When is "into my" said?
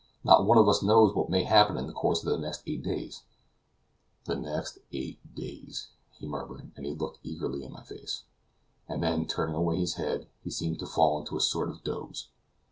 7.61-7.83